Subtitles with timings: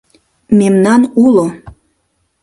[0.57, 1.47] Мемнан уло.